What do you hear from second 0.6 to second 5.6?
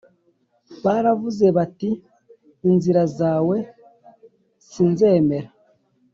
baravuze bati inzira zawe si nzemera